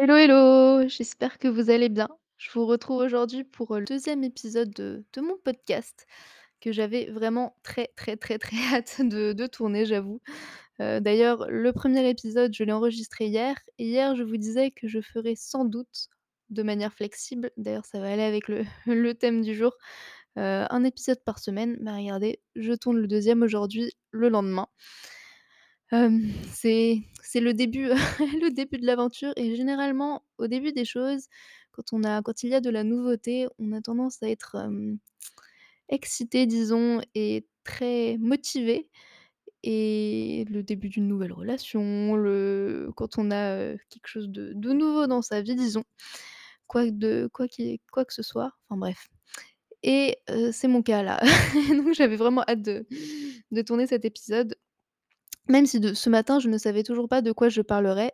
[0.00, 2.08] Hello, hello, j'espère que vous allez bien.
[2.36, 6.06] Je vous retrouve aujourd'hui pour, le 2e épisode de mon podcast
[6.60, 10.20] que j'avais vraiment très, très, très, très hâte de tourner, j'avoue.
[10.80, 14.88] Heu, d'ailleurs, le 1er épisode, je l'ai enregistré hier et hier, je vous disais que
[14.88, 16.08] je ferais sans doute,
[16.50, 18.64] de manière flexible, d'ailleurs ça va aller avec le
[19.14, 19.72] thème du jour,
[20.38, 21.78] heu, 1 épisode par semaine.
[21.82, 24.68] Bah, regardez, je tourne le 2e aujourd'hui, le lendemain.
[25.90, 27.88] C'est le début
[28.42, 31.26] le début de l'aventure et généralement, au début des choses,
[31.72, 34.56] quand il y a de la nouveauté, on a tendance à être,
[35.88, 38.90] excité disons et très motivé
[39.62, 42.12] et le début d'une nouvelle relation,
[42.94, 45.84] quand on a, quelque chose de nouveau dans sa vie disons,
[46.66, 49.08] quoi que ce soit, enfin bref
[49.84, 50.18] et
[50.52, 51.20] c'est mon cas là.
[51.68, 54.56] Donc j'avais vraiment hâte de tourner cet épisode,
[55.48, 58.12] même si de ce matin, je ne savais toujours pas de quoi je parlerais.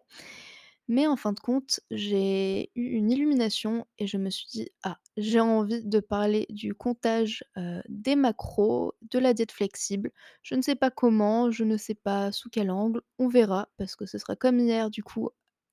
[0.89, 4.99] Mais en fin de compte, j'ai eu une illumination et je me suis dit: «Ah,
[5.17, 10.13] j'ai envie de parler du comptage, heu, des macros, de la diète flexible».
[10.43, 13.97] Je ne sais pas comment, je ne sais pas sous quel angle, on verra parce
[13.97, 15.31] que ce sera comme hier du coup,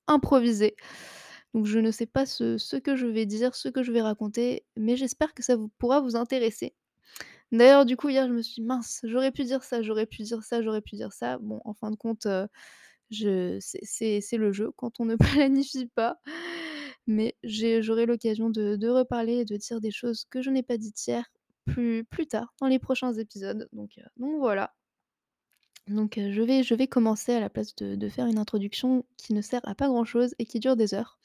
[0.08, 0.76] improvisé.
[1.54, 4.02] Donc je ne sais pas ce ce que je vais dire, ce que je vais
[4.02, 6.74] raconter, mais j'espère que ça vous pourra vous intéresser.
[7.52, 10.22] D'ailleurs, du coup, hier, je me suis dit: «Mince, j'aurais pu dire ça, j'aurais pu
[10.22, 11.38] dire ça, j'aurais pu dire ça».
[11.38, 12.26] Bon, en fin de compte,
[13.10, 15.16] je c'est le jeu quand on ne
[15.50, 16.18] planifie pas,
[17.06, 21.06] mais j'aurai l'occasion de reparler et de dire des choses que je n'ai pas dites
[21.06, 21.24] hier,
[21.66, 24.74] plus tard, dans les prochains épisodes, donc donc voilà.
[25.88, 29.42] Donc vais je vais commencer à la place de de faire une introduction qui ne
[29.42, 31.18] sert à pas grand chose et qui dure des heures.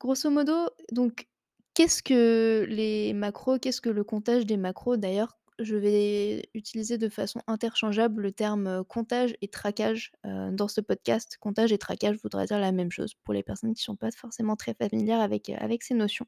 [0.00, 1.28] Grosso modo, donc
[1.74, 3.58] qu'est-ce que les macros?
[3.58, 4.96] Qu'est-ce que le comptage des macros?
[4.96, 11.36] D'ailleurs, je vais utiliser de façon interchangeable le terme, comptage et traquage, dans ce podcast.
[11.40, 14.56] Comptage et traquage voudra dire la même chose pour les personnes qui sont pas forcément
[14.56, 15.50] très familières avec,
[15.82, 16.26] ces notions.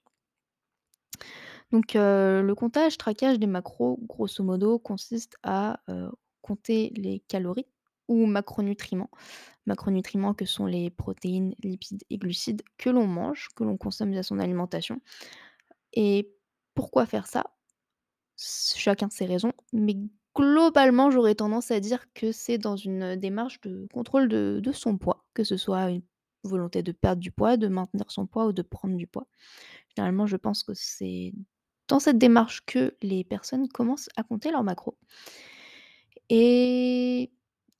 [1.72, 5.81] Donc le comptage, traquage des macros, grosso modo, consiste à,
[6.43, 7.66] compter les calories
[8.06, 9.10] ou macronutriments.
[9.66, 14.22] Macronutriments que sont les protéines, lipides et glucides que l'on mange, que l'on consomme via
[14.22, 15.00] son alimentation
[15.94, 16.30] et
[16.75, 17.44] pourquoi faire ça?
[18.36, 19.97] Chacun ses raisons, mais
[20.34, 24.98] globalement, j'aurais tendance à dire que c'est dans une, démarche de contrôle de de son
[24.98, 26.03] poids, que ce soit une
[26.42, 29.28] volonté de perdre du poids, de maintenir son poids ou de prendre du poids.
[29.97, 31.32] Généralement, je pense que c'est
[31.88, 34.97] dans cette démarche que les personnes commencent à compter leurs macros
[36.28, 37.30] et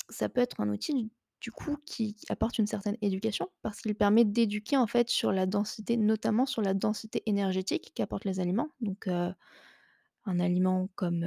[0.09, 1.11] ça peut être un outil
[1.45, 5.45] du coup qui apporte une certaine éducation parce qu'il permet d'éduquer en fait sur la
[5.45, 8.71] densité, notamment sur la densité énergétique qu'apportent les aliments.
[8.81, 9.35] Donc heu,
[10.25, 11.23] un aliment comme,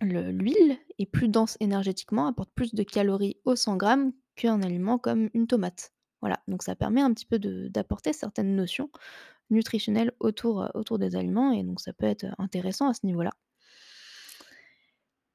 [0.00, 5.30] l'huile est plus dense énergétiquement, apporte plus de calories au 100 grammes qu'un aliment comme
[5.34, 5.92] une tomate.
[6.20, 8.88] Voilà, donc ça permet un petit peu d'apporter certaines notions
[9.50, 13.32] nutritionnelles autour, heu, autour des aliments et donc ça peut être, intéressant à ce niveau-là.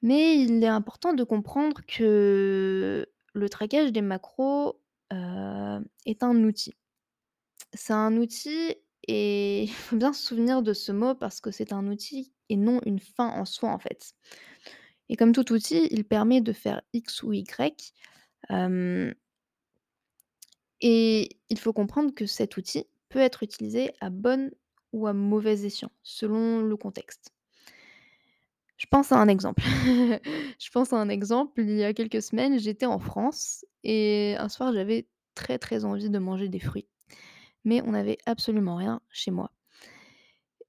[0.01, 4.81] Mais il est important de comprendre que le traquage des macros,
[5.11, 6.73] est un outil.
[7.73, 8.75] C'est un outil
[9.07, 12.57] et il faut bien se souvenir de ce mot parce que c'est un outil et
[12.57, 14.15] non une fin en soi, en fait.
[15.09, 17.93] Et comme tout outil, il permet de faire X ou Y,
[20.81, 24.51] et il faut comprendre que cet outil peut être utilisé à bon
[24.91, 27.34] ou à mauvais escient, selon le contexte.
[28.77, 29.63] Je pense à un exemple.
[30.59, 34.49] Je pense à un exemple, il y a quelques semaines, j'étais en France et un
[34.49, 36.87] soir, j'avais très, très envie de manger des fruits,
[37.65, 39.51] mais on n'avait absolument rien chez moi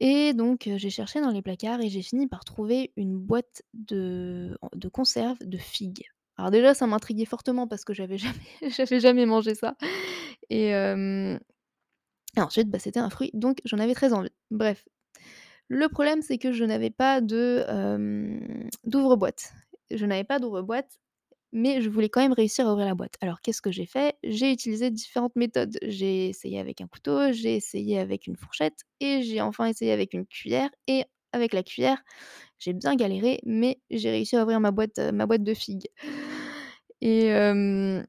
[0.00, 3.62] et donc heu, j'ai cherché dans les placards et j'ai fini par trouver une boîte
[3.74, 6.04] de de conserve de figues.
[6.36, 9.76] Alors déjà, ça m'intriguait fortement parce que j'avais jamais jamais mangé ça
[10.50, 10.74] et
[12.36, 14.30] ensuite, bah, c'était un fruit, donc j'en avais très envie.
[14.50, 14.86] Bref,
[15.68, 17.20] le problème, c'est que je n'avais pas
[18.84, 19.52] d'ouvre-boîte.
[19.90, 20.98] Je n'avais pas d'ouvre-boîte,
[21.52, 23.14] mais je voulais quand même réussir à ouvrir la boîte.
[23.20, 24.16] Alors qu'est-ce que j'ai fait?
[24.24, 25.78] J'ai utilisé différentes méthodes.
[25.82, 30.14] J'ai essayé avec un couteau, j'ai essayé avec une fourchette et j'ai enfin essayé avec
[30.14, 32.02] une cuillère et avec la cuillère,
[32.58, 35.88] j'ai bien galéré, mais j'ai réussi à ouvrir ma boîte, de figues
[37.00, 38.06] et hem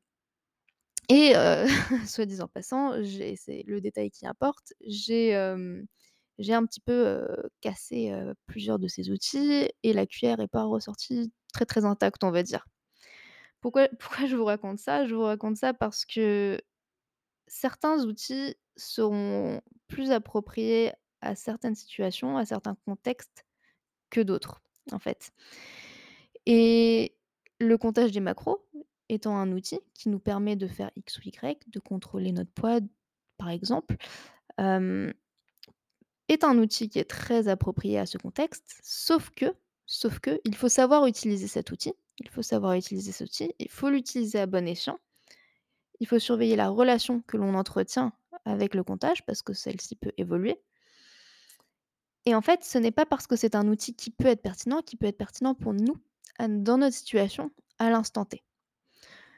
[1.10, 1.65] et heu,
[2.07, 2.94] soit dit en passant,
[3.38, 5.33] c'est le détail qui importe, j'ai,
[6.39, 7.28] j'ai un petit peu,
[7.62, 8.13] cassé,
[8.45, 12.44] plusieurs de ces outils et la cuillère est pas ressortie très, très intacte, on va
[12.44, 12.66] dire.
[13.62, 15.06] Pourquoi pourquoi je vous raconte ça?
[15.06, 16.60] Je vous raconte ça parce que
[17.48, 20.92] certains outils seront plus appropriés
[21.22, 23.45] à certaines situations, à certains contextes
[24.10, 24.62] que d'autres,
[24.92, 25.31] en fait
[26.48, 27.13] et
[27.60, 28.66] le comptage des macros
[29.10, 32.80] étant un outil qui nous permet de faire X ou Y, de contrôler notre poids,
[33.38, 33.98] par exemple,
[36.29, 39.53] est un outil qui est très approprié à ce contexte, sauf que
[39.88, 41.94] sauf que, il faut savoir utiliser cet outil.
[42.19, 45.00] Il faut savoir utiliser cet outil, il faut l'utiliser à bon escient.
[46.00, 48.12] Il faut surveiller la relation que l'on entretient
[48.45, 50.62] avec le comptage parce que celle-ci peut évoluer.
[52.25, 54.81] Et en fait, ce n'est pas parce que c'est un outil qui peut être pertinent,
[54.81, 55.97] qui peut être pertinent pour nous,
[56.39, 58.44] dans notre situation, à l'instant T.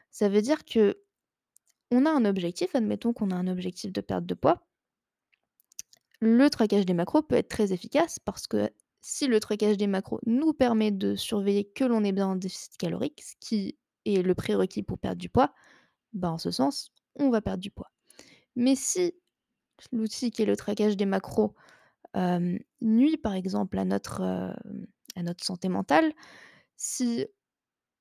[0.10, 4.34] Ça veut dire qu'on a un objectif, admettons qu'on a un objectif de perte de
[4.34, 4.66] poids.
[6.22, 8.70] Le traquage des macros peut être très efficace parce que
[9.02, 12.78] si le traquage des macros nous permet de surveiller que l'on est bien en déficit
[12.78, 15.54] calorique, ce qui est le prérequis pour perdre du poids,
[16.14, 17.92] bah, en ce sens, on va perdre du poids.
[18.56, 19.14] Mais si
[19.94, 21.56] l'outil qui est le traquage des macros,
[22.82, 24.22] nuit par exemple à notre,
[25.16, 26.14] à notre santé mentale,
[26.78, 27.28] si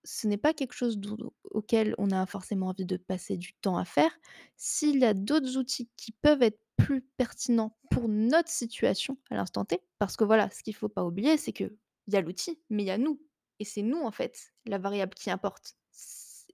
[0.05, 0.99] ce n'est pas quelque chose
[1.45, 4.11] auquel on a forcément envie de passer du temps à faire,
[4.57, 9.67] s'il y a d'autres outils qui peuvent être plus pertinents pour notre situation à l'instant
[9.67, 11.77] T, parce que voilà, ce qu'il faut pas oublier, c'est qu'il
[12.07, 13.21] y a l'outil, mais il y a nous
[13.59, 15.77] et c'est nous, en fait, la variable qui importe.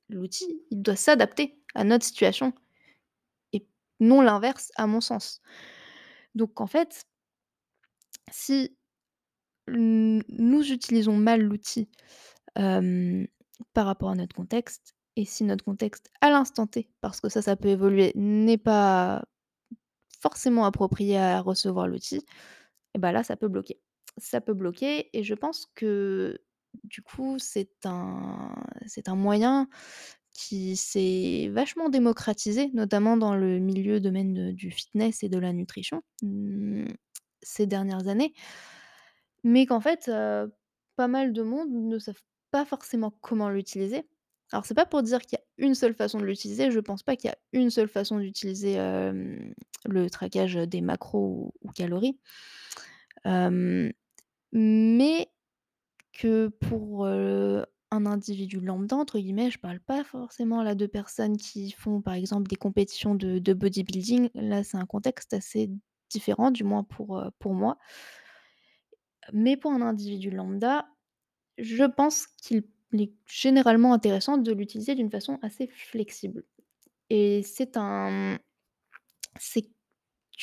[0.09, 2.53] L'outil, il doit s'adapter à notre situation
[3.53, 3.67] et
[4.01, 5.41] non l'inverse, à mon sens.
[6.35, 7.07] Donc en fait
[8.31, 8.77] si
[9.69, 11.89] nous utilisons mal l'outil,
[12.55, 17.43] par rapport à notre contexte et si notre contexte à l'instant T, parce que ça,
[17.43, 19.25] ça peut évoluer, n'est pas
[20.25, 22.25] forcément approprié à recevoir l'outil
[22.95, 23.79] et bah, là, ça peut bloquer.
[24.17, 26.41] Ça peut bloquer et je pense que,
[26.85, 28.55] du coup, c'est un
[28.87, 29.69] c'est un moyen
[30.33, 36.03] qui s'est vachement démocratisé, notamment dans le milieu domaine, du fitness et de la nutrition,
[36.23, 36.87] mmh,
[37.43, 38.33] ces dernières années.
[39.45, 40.11] Mais qu'en fait,
[40.97, 44.09] pas mal de monde ne savent pas forcément comment l'utiliser.
[44.55, 47.03] Alors c'est pas pour dire qu'il y a une seule façon de l'utiliser, je pense
[47.03, 52.17] pas qu'il y a une seule façon d'utiliser, le traquage, des macros ou calories.
[54.53, 55.29] Mais
[56.13, 61.73] que pour, un individu «lambda» entre guillemets, je parle pas forcément là de personnes qui
[61.73, 64.31] font par exemple des compétitions de de bodybuilding.
[64.35, 65.69] Là, c'est un contexte assez
[66.11, 67.77] différent, du moins pour, pour moi.
[69.33, 70.87] Mais pour un individu lambda,
[71.59, 72.63] je pense qu'il
[73.01, 76.45] est généralement intéressant de l'utiliser d'une façon assez flexible
[77.11, 78.39] et c'est un
[79.39, 79.67] c'est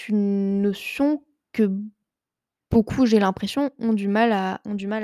[0.07, 1.69] une notion que
[2.71, 4.59] beaucoup, j'ai l'impression, ont du mal à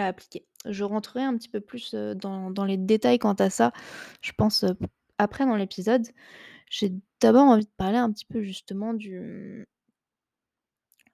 [0.07, 0.45] appliquer.
[0.65, 3.71] Je rentrerai un petit peu plus, heu, dans les détails quant à ça,
[4.21, 4.75] je pense, heu,
[5.17, 6.07] après dans l'épisode.
[6.69, 8.93] J'ai d'abord envie de parler un petit peu justement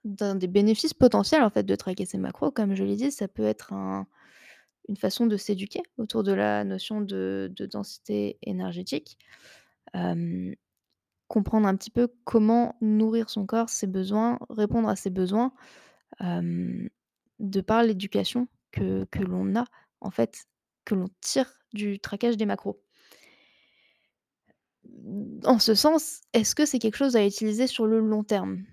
[0.06, 2.51] des bénéfices potentiels en fait de traquer ses macros.
[2.51, 4.07] Comme je l'ai dit, ça peut être un
[4.89, 9.18] une façon de s'éduquer autour de la notion de de densité énergétique.
[11.27, 15.53] Comprendre un petit peu comment nourrir son corps, ses besoins, répondre à ses besoins,
[16.19, 19.65] de par l'éducation que que l'on a,
[20.01, 20.45] en fait,
[20.85, 22.83] que l'on tire du traquage des macros.
[25.45, 28.63] En ce sens, est-ce que c'est quelque chose à utiliser sur le long terme?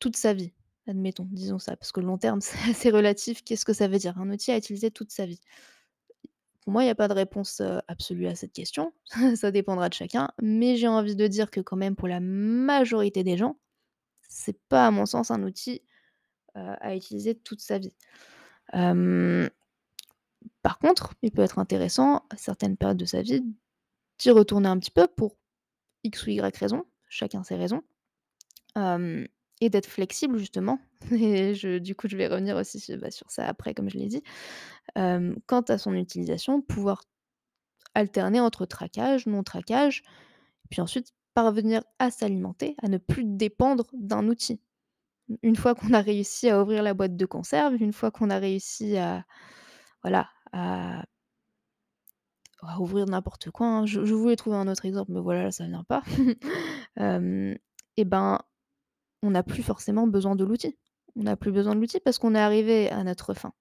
[0.00, 0.52] Toute sa vie,
[0.86, 3.42] admettons, disons ça, parce que long terme, c'est assez relatif.
[3.44, 4.18] Qu'est-ce que ça veut dire?
[4.18, 5.40] Un outil à utiliser toute sa vie?
[6.62, 8.92] Pour moi, il y a pas de réponse, absolue à cette question.
[9.34, 13.24] Ça dépendra de chacun, mais j'ai envie de dire que quand même pour la majorité
[13.24, 13.58] des gens,
[14.28, 15.82] c'est pas à mon sens un outil,
[16.54, 17.92] à utiliser toute sa vie.
[20.62, 23.44] Par contre, il peut être intéressant à certaines périodes de sa vie
[24.18, 25.36] d'y retourner un petit peu pour
[26.04, 27.82] X ou Y raison, chacun ses raisons.
[29.62, 30.80] Et d'être flexible justement
[31.12, 33.96] et je du coup, je vais revenir aussi su bah, sur ça après comme je
[33.96, 34.22] l'ai dit.
[34.94, 37.02] Quant à son utilisation, pouvoir
[37.94, 40.02] alterner entre traquage, non traquage,
[40.70, 44.60] puis ensuite parvenir à s'alimenter, à ne plus dépendre d'un outil.
[45.42, 48.38] Une fois qu'on a réussi à ouvrir la boîte de conserve, une fois qu'on a
[48.38, 49.24] réussi à
[50.02, 51.04] voilà, à
[52.80, 53.86] ouvrir n'importe quoi, hein.
[53.86, 56.02] Je voulais trouver un autre exemple, mais voilà, là, ça vient pas.
[57.96, 58.38] Et ben,
[59.22, 60.78] on n'a plus forcément besoin de l'outil.
[61.16, 63.52] On n'a plus besoin de l'outil parce qu'on est arrivé à notre fin.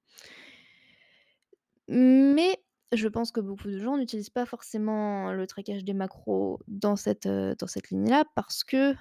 [1.88, 2.64] Mais
[2.94, 7.26] je pense que beaucoup de gens n'utilisent pas forcément le traquage des macros dans cette,
[7.26, 8.94] heu, dans cette ligne-là parce que,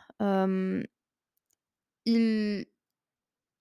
[2.06, 2.66] ils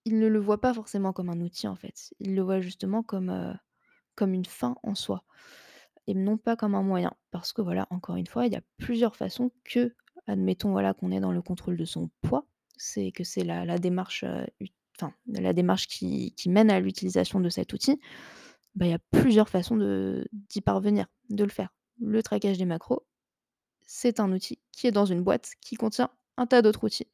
[0.04, 2.12] ils ne le voient pas forcément comme un outil, en fait.
[2.20, 3.54] Ils le voient justement comme, heu,
[4.16, 5.24] comme une fin en soi
[6.08, 7.12] et non pas comme un moyen.
[7.32, 9.94] Parce que voilà, encore une fois, il y a plusieurs façons que
[10.28, 12.46] admettons, voilà, qu'on est dans le contrôle de son poids,
[12.80, 14.24] c'est que c'est la démarche,
[15.26, 18.00] la démarche qui mène à l'utilisation de cet outil.
[18.74, 19.76] Bah, il y a plusieurs façons
[20.32, 21.70] d'y parvenir, de le faire.
[22.00, 23.06] le traquage des macros,
[23.82, 27.08] c'est un outil qui est dans une boîte qui contient un tas d'autres outils.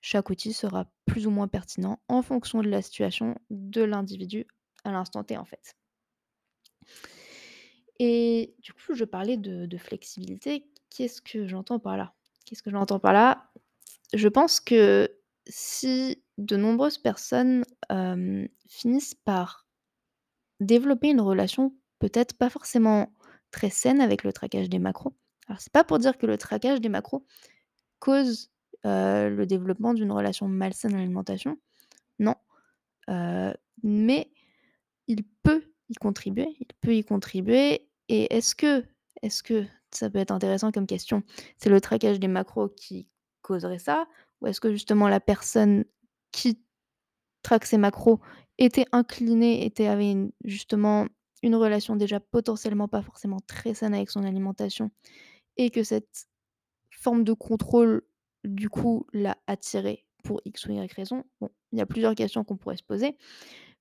[0.00, 4.46] Chaque outil sera plus ou moins pertinent en fonction de la situation de l'individu
[4.84, 5.76] à l'instant T, en fait.
[7.98, 10.66] Et du coup, je parlais de de flexibilité.
[10.90, 12.14] Qu'est-ce que j'entends par là?
[12.44, 13.50] Qu'est-ce que j'entends par là?
[14.14, 15.10] Je pense que
[15.46, 17.64] si de nombreuses personnes,
[18.68, 19.66] finissent par
[20.60, 23.12] développer une relation peut-être pas forcément
[23.50, 25.14] très saine avec le traquage des macros.
[25.46, 27.26] Alors c'est pas pour dire que le traquage des macros
[27.98, 28.50] cause,
[28.84, 31.58] le développement d'une relation malsaine à l'alimentation,
[32.18, 32.34] non,
[33.82, 34.30] mais
[35.06, 38.84] il peut y contribuer, il peut y contribuer et est-ce que
[39.22, 41.22] est-ce que ça peut être intéressant comme question,
[41.58, 43.08] c'est le traquage des macros qui
[43.44, 44.06] causerait ça?
[44.40, 45.84] Ou est-ce que justement la personne
[46.32, 46.60] qui
[47.42, 48.20] traque ses macros
[48.58, 51.06] était inclinée, était avait justement
[51.42, 54.90] une relation déjà potentiellement pas forcément très saine avec son alimentation
[55.56, 56.26] et que cette
[56.90, 58.02] forme de contrôle,
[58.44, 61.24] du coup, l'a attiré pour X ou Y raison?
[61.40, 63.16] Bon, il y a plusieurs questions qu'on pourrait se poser.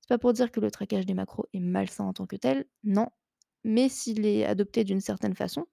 [0.02, 2.66] C'est pas pour dire que le traquage des macros est malsain en tant que tel,
[2.84, 3.08] non,
[3.64, 5.66] mais s'il est adopté d'une certaine façon,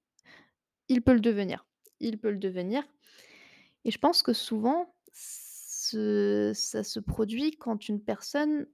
[0.89, 1.67] il peut le devenir.
[1.99, 2.85] Il peut le devenir
[3.85, 8.67] et je pense que souvent, ça se produit quand une personne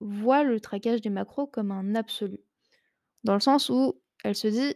[0.00, 2.38] voit le traquage des macros comme un absolu.
[3.24, 4.74] Dans le sens où elle se dit: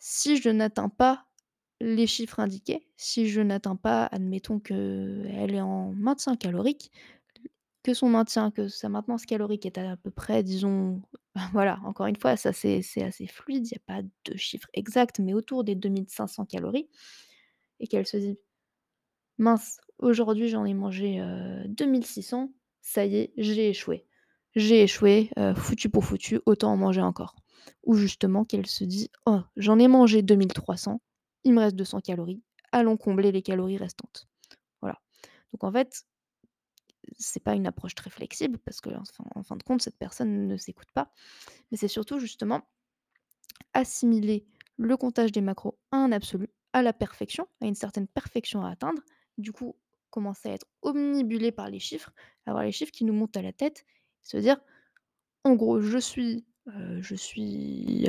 [0.00, 1.26] «Si je n'atteins pas
[1.80, 6.92] les chiffres indiqués, si je n'atteins pas, admettons qu'elle est en maintien calorique,
[7.82, 11.02] que son maintien, que sa maintenance calorique est à peu près disons
[11.52, 15.20] voilà, encore une fois, ça c'est assez fluide, il y a pas de chiffre exact,
[15.20, 16.88] mais autour des 2 500 calories
[17.80, 18.38] et qu'elle se dit:
[19.40, 24.06] «Mince, aujourd'hui j'en ai mangé, heu, 2 600, ça y est, j'ai échoué.
[24.54, 27.36] J'ai échoué, foutu pour foutu, autant en manger encore».
[27.84, 31.00] Ou justement qu'elle se dit: «Oh, j'en ai mangé 2 300,
[31.44, 32.42] il me reste 200 calories,
[32.72, 34.28] allons combler les calories restantes».
[34.82, 34.98] Voilà.
[35.52, 36.04] Donc en fait,
[37.18, 38.80] c'est pas une approche très flexible parce
[39.34, 41.12] en fin de compte, cette personne ne s'écoute pas,
[41.70, 42.62] mais c'est surtout justement
[43.74, 44.46] assimiler
[44.78, 48.70] le comptage des macros à un absolu, à la perfection, à une certaine perfection à
[48.70, 49.02] atteindre.
[49.40, 49.76] Du coup,
[50.10, 52.12] commencer à être omnibulé par les chiffres,
[52.46, 53.84] avoir les chiffres qui nous montent à la tête,
[54.22, 54.58] se dire:
[55.44, 58.08] «En gros, je suis, heu, je suis,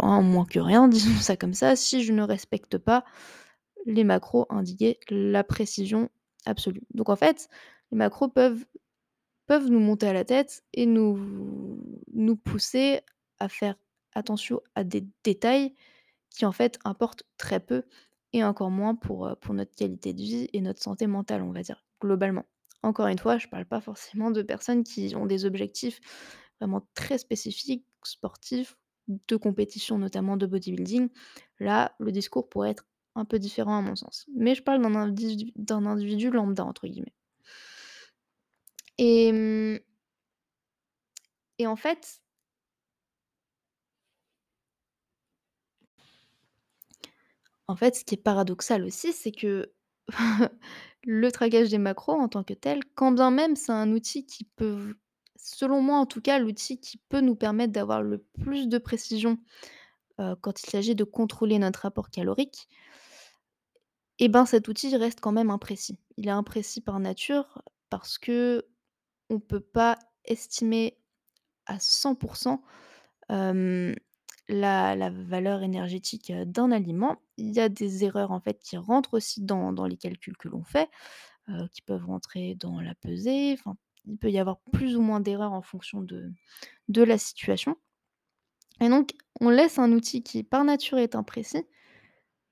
[0.00, 3.04] en moins que rien», disons ça comme ça, si je ne respecte pas
[3.86, 6.10] les macros indiqués, la précision
[6.46, 6.82] absolue.
[6.94, 7.48] Donc en fait,
[7.92, 8.64] les macros peuvent
[9.46, 11.18] peuvent nous monter à la tête et nous
[12.14, 13.00] nous pousser
[13.40, 13.76] à faire
[14.14, 15.74] attention à des détails
[16.30, 17.84] qui, en fait, importent très peu
[18.32, 21.52] et encore moins pour, heu, pour notre qualité de vie et notre santé mentale, on
[21.52, 22.44] va dire, globalement.
[22.82, 26.00] Encore une fois, je parle pas forcément de personnes qui ont des objectifs
[26.60, 28.76] vraiment très spécifiques, sportifs,
[29.08, 31.08] de compétition, notamment de bodybuilding.
[31.60, 32.84] Là, le discours pourrait être
[33.14, 34.26] un peu différent à mon sens.
[34.36, 37.12] Mais je parle d'un individu individu «lambda» entre guillemets.
[38.98, 39.78] Et mmh
[41.58, 42.21] et en fait
[47.72, 49.72] en fait, ce qui est paradoxal aussi, c'est que
[51.04, 54.44] le traquage des macros en tant que tel, quand bien même c'est un outil qui
[54.44, 54.94] peut
[55.36, 59.38] selon moi en tout cas, l'outil qui peut nous permettre d'avoir le plus de précision,
[60.40, 62.68] quand il s'agit de contrôler notre apport calorique
[64.18, 65.98] et ben, cet outil reste quand même imprécis.
[66.16, 68.62] Il est imprécis par nature parce qu'on
[69.30, 70.96] ne peut pas estimer
[71.66, 72.16] à 100
[73.28, 73.96] hem,
[74.48, 77.20] la valeur énergétique, d'un aliment.
[77.36, 80.64] Il y a des erreurs, en fait, qui rentrent aussi dans les calculs que l'on
[80.64, 80.90] fait,
[81.72, 85.52] qui peuvent rentrer dans la pesée, enfin, il peut y avoir plus ou moins d'erreurs
[85.52, 87.76] en fonction de la situation
[88.80, 91.64] et donc on laisse un outil qui, par nature, est imprécis,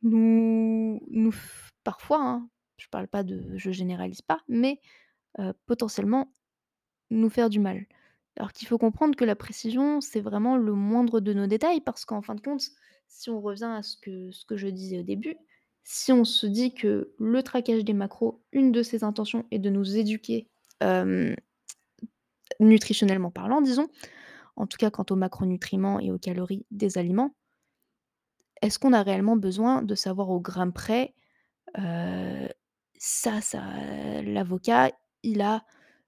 [0.03, 1.35] nous nous
[1.83, 4.81] parfois, hein, je parle pas de je généralise pas, mais
[5.67, 6.33] potentiellement
[7.11, 7.87] nous faire du mal.
[8.37, 12.05] Alors qu'il faut comprendre que la précision, c'est vraiment le moindre de nos détails parce
[12.05, 12.63] qu'en fin de compte,
[13.09, 15.37] si on revient à ce que ce que je disais au début,
[15.85, 19.71] si on se dit que le traquage des macros, une de ses intentions est de
[19.71, 20.49] nous éduquer,
[22.61, 23.89] nutritionnellement parlant, disons,
[24.57, 27.35] en tout cas quant aux macronutriments et aux calories des aliments,
[28.63, 31.15] est-ce qu'on a réellement besoin de savoir au gramme près,
[32.99, 33.63] ça ça
[34.23, 34.91] l'avocat,
[35.23, 35.65] il a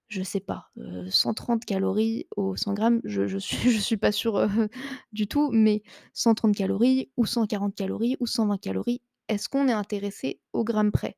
[0.09, 4.11] je sais pas, heu, 130 calories au 100 grammes, je je suis je suis pas
[4.11, 4.49] sûre, heu,
[5.13, 5.83] du tout, mais
[6.13, 11.17] 130 calories ou 140 calories ou 120 calories, est-ce qu'on est intéressé au gramme près?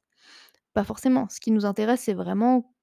[0.74, 1.28] Pas forcément.
[1.30, 2.74] Ce qui nous intéresse, c'est vraiment,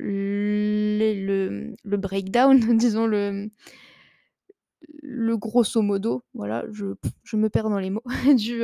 [0.00, 3.50] les le, le breakdown, disons le,
[5.02, 6.94] le grosso modo, voilà, je
[7.24, 8.02] je me perds dans les mots,
[8.36, 8.62] du,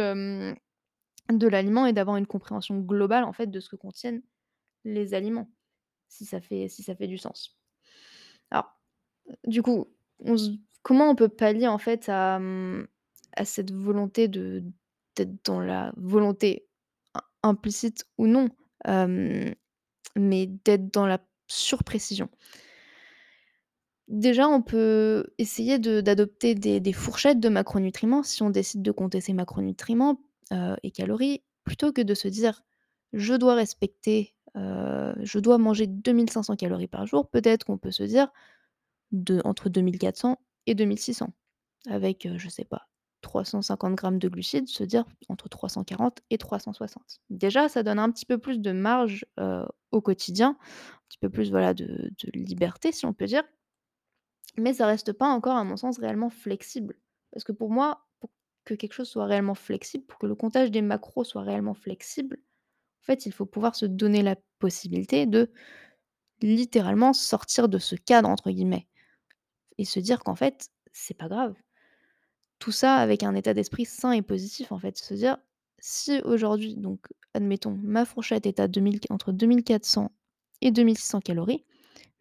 [1.33, 4.23] de l'aliment et d'avoir une compréhension globale, en fait, de ce que contiennent
[4.85, 5.51] les aliments,
[6.15, 7.59] si ça fait du sens.
[8.51, 8.79] Alors,
[9.47, 9.89] du coup,
[10.83, 12.41] comment on peut pallier, en fait, à,
[13.45, 16.67] cette volonté d'être dans la volonté
[17.15, 18.49] im implicite ou non,
[20.17, 21.19] mais d'être dans la
[21.49, 22.29] surprécision?
[24.09, 29.33] Déjà, on peut essayer d'adopter des fourchettes de macronutriments si on décide de compter ses
[29.33, 30.21] macronutriments,
[30.83, 32.63] et calories, plutôt que de se dire:
[33.15, 37.29] «Je dois respecter, heu, je dois manger 2 500 calories par jour».
[37.31, 38.29] Peut-être qu'on peut se dire
[39.45, 41.31] entre 2 400 et 2 600
[41.89, 42.89] avec, heu, je sais pas,
[43.23, 47.21] 350 grammes de glucides, se dire entre 340 et 360.
[47.31, 51.31] Déjà, ça donne un petit peu plus de marge, heu, au quotidien, un petit peu
[51.31, 53.45] plus, voilà, de de liberté, si on peut dire.
[54.57, 56.97] Mais ça reste pas encore, à mon sens, réellement flexible.
[57.33, 58.31] Parce que pour moi, pour
[58.65, 62.39] que quelque chose soit réellement flexible, pour que le comptage des macros soit réellement flexible,
[63.05, 65.51] en fait, il faut pouvoir se donner la possibilité de
[66.43, 68.89] littéralement «sortir de ce cadre» entre guillemets
[69.79, 71.55] et se dire qu'en fait, c'est pas grave.
[72.59, 74.97] Tout ça avec un état d'esprit sain et positif, en fait.
[74.99, 75.37] Se dire:
[75.79, 77.01] «Si aujourd'hui» donc
[77.35, 80.13] admettons, ma fourchette est à 2000 entre 2 400
[80.63, 81.65] et 2 600 calories,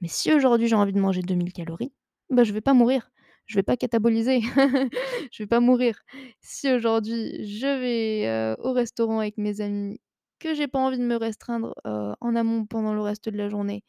[0.01, 1.93] mais si aujourd'hui j'ai envie de manger 2000 calories,
[2.31, 3.11] bah, je vais pas mourir,
[3.47, 4.41] je vais pas cataboliser,
[5.33, 6.01] je vais pas mourir.
[6.41, 9.99] Si aujourd'hui je vais, heu, au restaurant avec mes amis,
[10.43, 13.83] que j'ai pas envie de me restreindre, en amont pendant le reste de la journée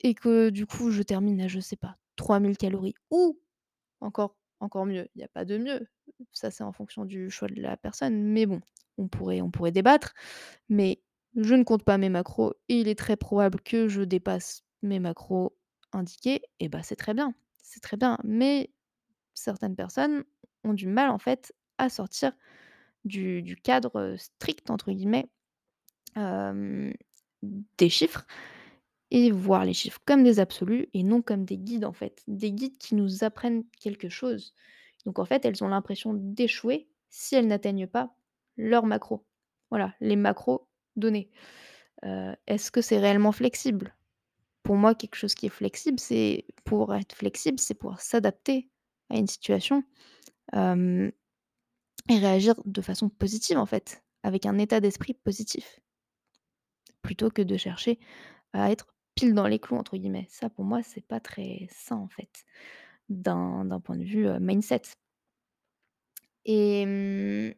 [0.00, 3.38] et que du coup je termine à, je sais pas, 3000 calories ou
[4.00, 5.86] encore encore mieux, il y a pas de mieux,
[6.32, 8.60] ça c'est en fonction du choix de la personne, mais bon,
[8.98, 10.14] on pourrait on pourrait débattre,
[10.68, 11.02] mais
[11.36, 15.00] je ne compte pas mes macros et il est très probable que je dépasse mes
[15.00, 15.56] macros
[15.92, 18.18] indiqués et bah, c'est très bien, c'est très bien.
[18.24, 18.72] Mais
[19.34, 20.24] certaines personnes
[20.64, 22.32] ont du mal en fait à sortir
[23.04, 25.28] du cadre, «strict» entre guillemets,
[26.16, 28.26] des chiffres
[29.10, 32.22] et voir les chiffres comme des absolus et non comme des guides en fait.
[32.26, 34.54] Des guides qui nous apprennent quelque chose.
[35.06, 38.14] Donc en fait, elles ont l'impression d'échouer si elles n'atteignent pas
[38.56, 39.24] leurs macros.
[39.70, 41.30] Voilà, les macros donnés.
[42.02, 43.94] Est-ce que c'est réellement flexible?
[44.62, 48.68] Pour moi, quelque chose qui est flexible, c'est pour être flexible, c'est pouvoir s'adapter
[49.08, 49.82] à une situation,
[52.08, 55.80] et réagir de façon positive en fait, avec un état d'esprit positif.
[57.02, 57.98] Plutôt que de chercher
[58.52, 60.26] à être «pile dans les clous» entre guillemets.
[60.30, 62.44] Ça pour moi, c'est pas très sain en fait,
[63.08, 64.82] d'un point de vue, mindset.
[66.44, 67.54] Et mmh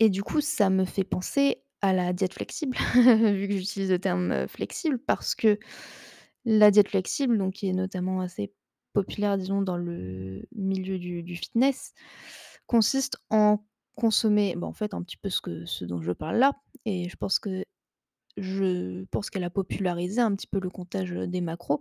[0.00, 3.98] et du coup, ça me fait penser à la diète flexible, vu que j'utilise le
[3.98, 5.58] terme, flexible, parce que
[6.44, 8.52] la diète flexible, donc qui est notamment assez
[8.94, 11.92] populaire, disons, dans le milieu du fitness,
[12.66, 13.58] consiste en
[13.94, 16.52] consommer, bah, en fait, un petit peu ce dont je parle là
[16.86, 17.64] et je pense que
[18.36, 21.80] je pense qu'elle a popularisé un petit peu le comptage, des macros,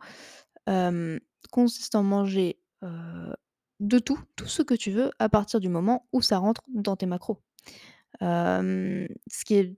[0.67, 1.19] hem,
[1.51, 2.59] consiste en manger,
[3.79, 6.95] de tout, tout ce que tu veux à partir du moment où ça rentre dans
[6.95, 7.41] tes macros.
[8.21, 9.77] Ce qui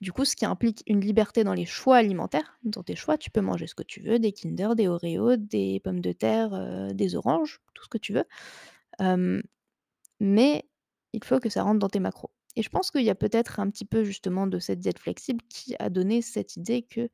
[0.00, 2.58] du coup, ce qui implique une liberté dans les choix alimentaires.
[2.64, 5.80] Dans tes choix, tu peux manger ce que tu veux, des Kinder, des Oreos, des
[5.80, 8.24] pommes de terre, heu, des oranges, tout ce que tu veux.
[10.20, 10.64] Mais
[11.12, 13.58] il faut que ça rentre dans tes macros et je pense qu'il y a peut-être
[13.58, 17.10] un petit peu justement de cette diète flexible qui a donné cette idée que,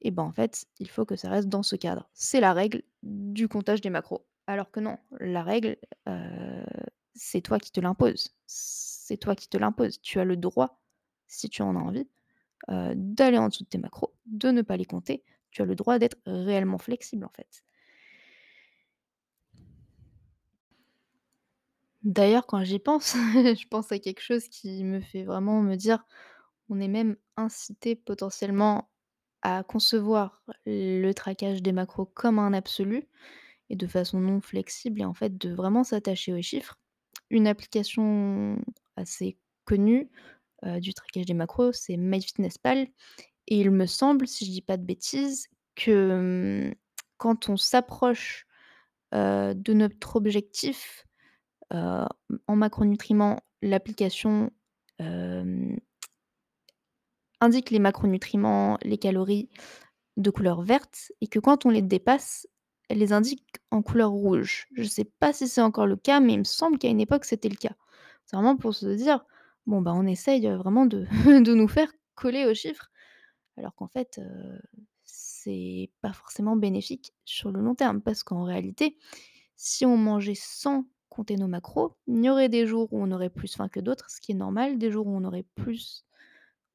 [0.00, 2.08] et ben, en fait, il faut que ça reste dans ce cadre.
[2.14, 4.26] C'est la règle du comptage des macros.
[4.46, 5.76] Alors que non, la règle,
[7.14, 8.34] c'est toi qui te l'imposes.
[9.08, 10.00] C'est toi qui te l'imposes.
[10.02, 10.78] Tu as le droit,
[11.28, 12.06] si tu en as envie,
[12.70, 15.24] heu, d'aller en dessous de tes macros, de ne pas les compter.
[15.52, 17.64] Tu as le droit d'être réellement flexible, en fait.
[22.02, 26.04] D'ailleurs, quand j'y pense, je pense à quelque chose qui me fait vraiment me dire:
[26.68, 28.90] «On est même incité potentiellement
[29.42, 33.08] à concevoir le traquage des macros comme un absolu
[33.70, 36.78] et de façon non flexible et en fait de vraiment s'attacher aux chiffres.
[37.30, 38.58] Une application
[38.98, 40.10] assez connue,
[40.66, 42.88] heu, du traquage des macros, c'est MyFitnessPal
[43.48, 46.74] et il me semble, si je dis pas de bêtises, que, mmh,
[47.18, 48.46] quand on s'approche,
[49.14, 51.06] heu, de notre objectif,
[51.74, 52.04] heu,
[52.48, 54.50] en macronutriments, l'application,
[57.40, 59.48] indique les macronutriments, les calories
[60.16, 62.46] de couleur verte et que quand on les dépasse,
[62.88, 64.66] elle les indique en couleur rouge.
[64.76, 67.24] Je sais pas si c'est encore le cas, mais il me semble qu'à une époque,
[67.26, 67.76] c'était le cas.
[68.28, 69.24] C'est vraiment pour se dire:
[69.66, 71.06] «Bon, bah, on essaye, heu, vraiment de
[71.44, 72.90] de nous faire coller aux chiffres»,
[73.58, 74.60] alors qu'en fait, heu,
[75.04, 78.02] c'est pas forcément bénéfique sur le long terme.
[78.02, 78.98] Parce qu'en réalité,
[79.56, 83.30] si on mangeait sans compter nos macros, il y aurait des jours où on aurait
[83.30, 86.04] plus faim que d'autres, ce qui est normal, des jours où on aurait plus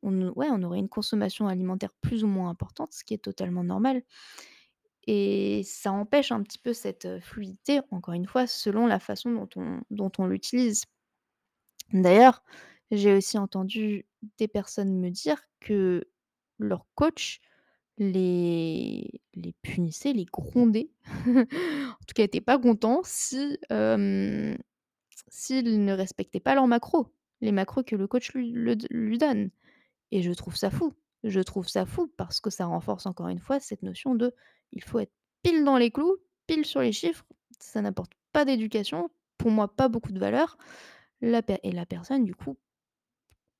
[0.03, 4.03] ouais, on aurait une consommation alimentaire plus ou moins importante, ce qui est totalement normal
[5.07, 9.31] et ça empêche un petit peu cette, heu, fluidité, encore une fois, selon la façon
[9.31, 10.85] dont on dont on l'utilise.
[11.93, 12.43] D'ailleurs,
[12.91, 14.05] j'ai aussi entendu
[14.37, 16.03] des personnes me dire que
[16.59, 17.39] leur coach
[17.97, 20.91] les les punissait, les grondait,
[21.27, 24.57] en tout cas était pas content si, hem,
[25.29, 29.51] s'ils ne respectaient pas leurs macros, les macros que le coach lui donne
[30.11, 30.93] et je trouve ça fou.
[31.23, 34.33] Je trouve ça fou parce que ça renforce encore une fois cette notion de:
[34.73, 37.25] «Il faut être pile dans les clous, pile sur les chiffres».
[37.59, 40.57] Ça n'apporte pas d'éducation, pour moi pas beaucoup de valeur.
[41.23, 42.57] La et la personne du coup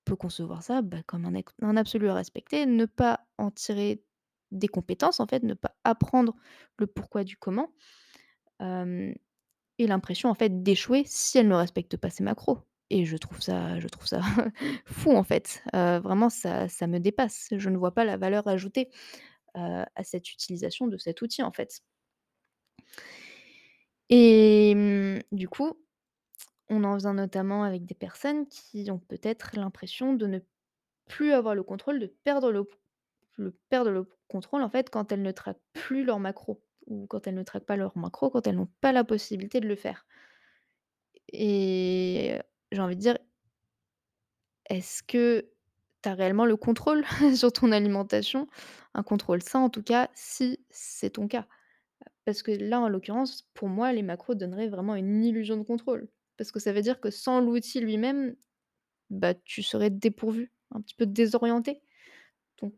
[0.04, 4.04] peut concevoir ça, bah, comme un absolu à respecter, ne pas en tirer
[4.52, 6.36] des compétences en fait, ne pas apprendre
[6.78, 7.71] le pourquoi du comment,
[8.60, 13.41] et l'impression en fait d'échouer si elle ne respecte pas ses macros et je trouve
[13.41, 14.19] ça je trouve ça
[14.86, 17.47] fou en fait, vraiment ça me dépasse.
[17.56, 18.89] Je ne vois pas la valeur ajoutée,
[19.54, 21.82] à cette utilisation de cet outil en fait.
[24.10, 25.73] Et mmh, du coup,
[26.74, 30.40] on en vient notamment avec des personnes qui ont peut-être l'impression de ne
[31.08, 36.04] plus avoir le contrôle, de perdre le contrôle en fait quand elles ne traquent plus
[36.04, 39.04] leurs macros ou quand elles ne traquent pas leurs macros, quand elles n'ont pas la
[39.04, 40.06] possibilité de le faire.
[41.32, 42.40] Et
[42.72, 43.18] j'ai envie de dire
[44.70, 45.50] est-ce que
[46.02, 47.04] tu as réellement le contrôle
[47.36, 48.48] sur ton alimentation?
[48.94, 51.48] Un contrôle sain en tout cas, si c'est ton cas.
[52.26, 56.08] Parce que là, en l'occurrence, pour moi, les macros donneraient vraiment une illusion de contrôle.
[56.44, 58.36] Parce que ça veut dire que sans l'outil lui-même,
[59.12, 61.82] bah, tu serais dépourvu, un petit peu désorienté.
[62.62, 62.74] Donc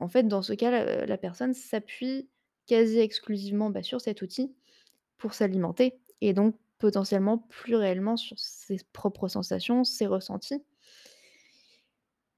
[0.00, 2.28] en fait, dans ce cas, la la personne s'appuie
[2.66, 4.54] quasi exclusivement, bah, sur cet outil
[5.18, 10.62] pour s'alimenter et donc potentiellement plus réellement sur ses propres sensations, ses ressentis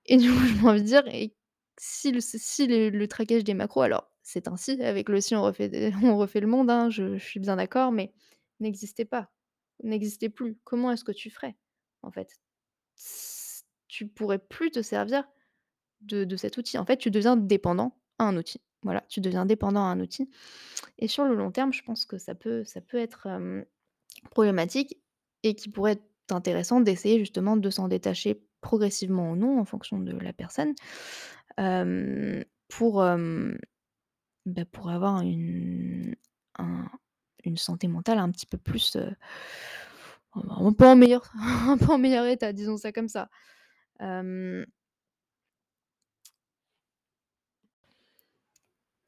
[0.07, 1.35] et du coup, j'ai envie de dire et
[1.79, 5.43] si le si le traquage des macros alors c'est un «si», avec le «si» on
[5.43, 8.13] refait on refait le monde, hein, je je suis bien d'accord, mais
[8.61, 9.31] n'existait pas,
[9.83, 10.57] n'existait plus.
[10.65, 11.57] Comment est-ce que tu ferais,
[12.03, 12.41] en fait?
[13.89, 15.29] Tu pourrais plus te servir
[16.01, 16.79] de cet outil.
[16.79, 18.61] En fait, tu deviens dépendant à un outil.
[18.83, 20.29] Voilà, tu deviens dépendant à un outil
[20.99, 23.29] et sur le long terme, je pense que ça peut être,
[24.31, 24.99] problématique
[25.43, 29.99] et qu'il pourrait être intéressant d'essayer justement de s'en détacher progressivement ou non en fonction
[29.99, 30.75] de la personne,
[31.57, 31.85] bah,
[32.71, 33.03] pour
[34.91, 36.15] avoir une
[36.59, 36.91] un
[37.47, 39.15] une santé mentale un petit peu plus, heu,
[40.35, 41.31] un peu en meilleur
[41.69, 43.29] un peu en meilleur état, disons ça comme ça.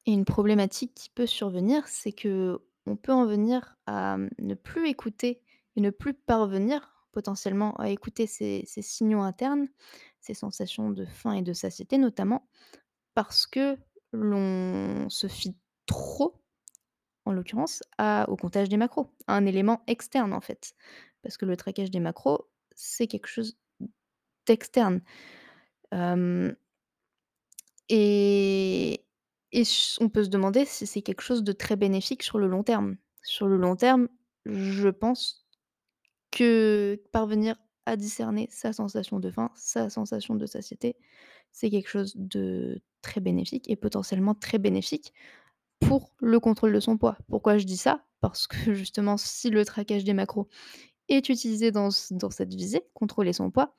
[0.07, 5.41] Et une problématique qui peut survenir, c'est qu'on peut en venir à, ne plus écouter
[5.75, 9.67] et ne plus parvenir potentiellement à écouter ces ces signaux internes,
[10.21, 12.47] ces sensations de faim et de satiété notamment,
[13.15, 13.77] parce que
[14.13, 16.36] l'on se fie trop,
[17.27, 20.73] en l'occurrence, au comptage des macros, un élément externe en fait.
[21.21, 23.57] Parce que le traquage des macros, c'est quelque chose
[24.45, 25.01] d'externe.
[27.89, 29.05] Et
[29.99, 32.97] on peut se demander si c'est quelque chose de très bénéfique sur le long terme.
[33.23, 34.07] Sur le long terme,
[34.45, 35.47] je pense
[36.31, 40.97] que parvenir à discerner sa sensation de faim, sa sensation de satiété,
[41.51, 45.13] c'est quelque chose de très bénéfique et potentiellement très bénéfique
[45.79, 47.17] pour le contrôle de son poids.
[47.29, 48.03] Pourquoi je dis ça?
[48.21, 50.47] Parce que justement, si le traquage des macros
[51.09, 53.75] est utilisé dans cette visée, contrôler son poids,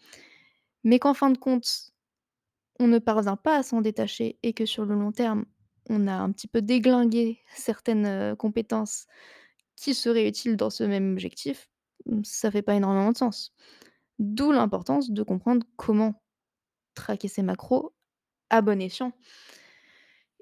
[0.84, 1.90] mais qu'en fin de compte,
[2.78, 5.44] on ne parvient pas à s'en détacher et que sur le long terme,
[5.88, 9.06] on a un petit peu déglingué certaines, heu, compétences
[9.76, 11.70] qui seraient utiles dans ce même objectif,
[12.06, 13.52] mmh, ça fait pas énormément de sens.
[14.18, 16.22] D'où l'importance de comprendre comment
[16.94, 17.94] traquer ses macros
[18.50, 19.12] à bon escient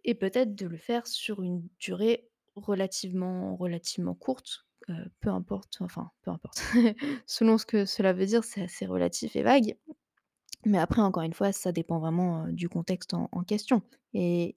[0.06, 4.66] et peut-être de le faire sur une durée relativement relativement courte,
[5.20, 6.62] peu importe, enfin peu importe,
[7.26, 9.76] selon ce que cela veut dire, c'est assez relatif et vague.
[10.66, 13.82] Mais après, encore une fois, ça dépend vraiment, du contexte en en question
[14.14, 14.56] et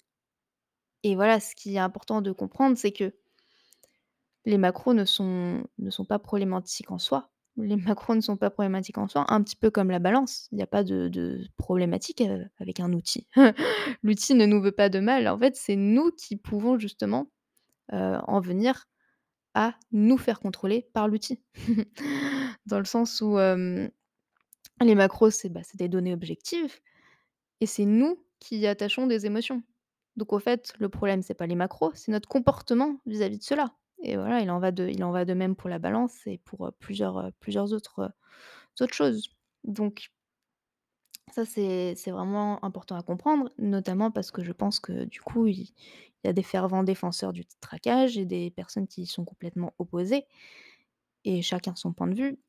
[1.04, 3.14] et voilà, ce qui est important de comprendre, c'est que
[4.46, 7.32] les macros ne sont ne sont pas problématiques en soi.
[7.62, 10.48] Les macros ne sont pas problématiques en soi, un petit peu comme la balance.
[10.52, 13.28] Il y a pas de problématique, heu, avec un outil.
[14.04, 15.28] L'outil ne nous veut pas de mal.
[15.28, 17.32] En fait, c'est nous qui pouvons justement,
[17.94, 18.86] heu, en venir
[19.56, 21.42] à nous faire contrôler par l'outil.
[22.66, 26.80] Dans le sens où, les macros, c'est, bah, c'est des données objectives
[27.62, 29.64] et c'est nous qui y attachons des émotions.
[30.16, 33.74] Donc au fait, le problème, c'est pas les macros, c'est notre comportement vis-à-vis de cela
[34.02, 36.38] et voilà, il en va de il en va de même pour la balance et
[36.40, 38.12] pour, plusieurs, plusieurs autres,
[38.80, 39.30] autres choses.
[39.64, 40.10] Donc
[41.32, 45.72] ça, c'est vraiment important à comprendre, notamment parce que je pense que du coup, il
[46.24, 50.26] y a des fervents défenseurs du traquage et des personnes qui sont complètement opposées
[51.26, 52.40] et chacun son point de vue.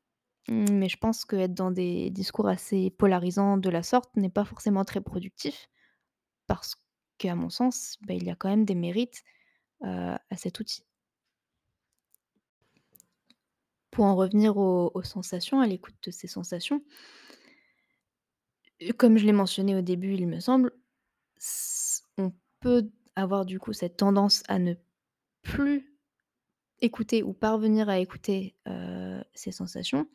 [0.49, 4.83] Mais je pense qu'être dans des discours assez polarisants de la sorte n'est pas forcément
[4.85, 5.69] très productif
[6.47, 6.75] parce
[7.19, 9.23] qu'à mon sens, bah, il y a quand même des mérites,
[9.83, 10.83] à cet outil.
[13.91, 16.81] Pour en revenir aux sensations, à l'écoute de ces sensations,
[18.81, 20.71] heu, comme je l'ai mentionné au début, il me semble,
[22.17, 24.73] on peut avoir du coup cette tendance à ne
[25.43, 25.95] plus
[26.81, 30.07] écouter ou parvenir à écouter, heu, ses sensations.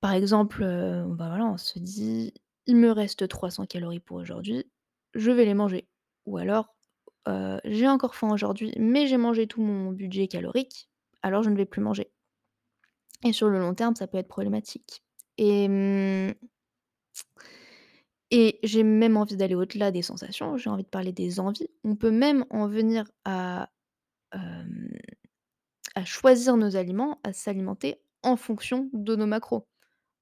[0.00, 2.32] Par exemple, heu, bah, voilà, on se dit:
[2.66, 4.70] «Il me reste 300 calories pour aujourd'hui,
[5.14, 5.88] je vais les manger»
[6.26, 6.74] ou alors,
[7.64, 10.88] «J'ai encore faim aujourd'hui, mais j'ai mangé tout mon budget calorique,
[11.22, 12.10] alors je ne vais plus manger»
[13.24, 15.02] et sur le long terme, ça peut être problématique
[15.36, 16.34] et mmh
[18.30, 21.70] et j'ai même envie d'aller au-delà des sensations, j'ai envie de parler des envies.
[21.84, 23.70] On peut même en venir à,
[26.04, 29.66] choisir nos aliments, à s'alimenter en fonction de nos macros.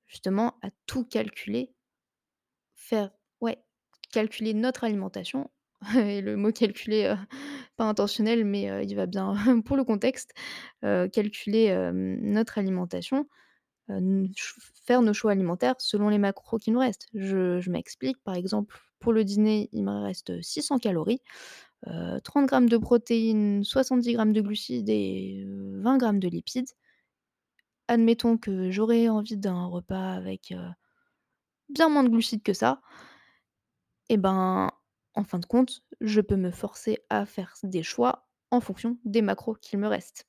[0.06, 1.72] Justement, à tout calculer
[2.74, 3.58] Faire ouais,
[4.12, 5.50] calculer notre alimentation
[5.96, 7.16] et le mot calculer, heu,
[7.76, 9.34] pas intentionnel, mais il va bien
[9.66, 10.32] pour le contexte,
[10.82, 13.26] calculer, notre alimentation,
[14.84, 17.06] faire nos choix alimentaires selon les macros qui nous restent.
[17.14, 21.20] Je je m'explique, par exemple, pour le dîner, il me reste 600 calories,
[21.88, 26.70] heu, 30 grammes de protéines, 70 grammes de glucides et heu, 20 grammes de lipides.
[27.88, 30.54] Admettons que j'aurais envie d'un repas avec,
[31.68, 32.80] bien moins de glucides que ça.
[34.08, 34.70] Et ben,
[35.16, 39.22] en fin de compte, je peux me forcer à faire des choix en fonction des
[39.22, 40.28] macros qu'il me reste.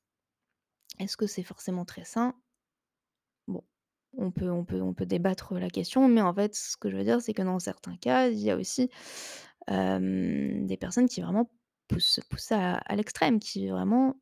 [1.00, 2.34] Est-ce que c'est forcément très sain?
[3.48, 3.64] Bon,
[4.18, 7.44] on peut débattre la question, mais en fait, ce que je veux dire, c'est que
[7.44, 8.90] dans certains cas, il y a aussi,
[9.68, 11.52] des personnes qui vraiment
[11.88, 12.20] poussent
[12.52, 14.16] à l'extrême, qui vraiment,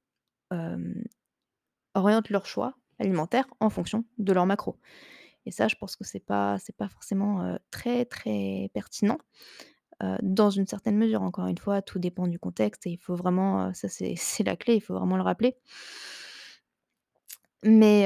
[1.93, 4.77] orientent leurs choix alimentaires en fonction de leurs macros.
[5.45, 9.19] Et ça, je pense que c'est pas pas forcément, très, très pertinent.
[10.03, 13.15] Heu, dans une certaine mesure, encore une fois, tout dépend du contexte et il faut
[13.15, 15.55] vraiment, heu, ça c'est la clé, il faut vraiment le rappeler.
[17.63, 18.05] Mais,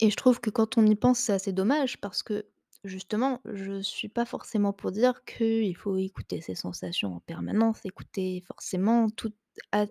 [0.00, 2.46] et je trouve que quand on y pense, c'est assez dommage parce que,
[2.84, 8.42] justement, je suis pas forcément pour dire qu'il faut écouter ses sensations en permanence, écouter
[8.46, 9.32] forcément tout